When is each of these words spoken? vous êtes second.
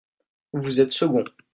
vous 0.53 0.81
êtes 0.81 0.93
second. 0.93 1.25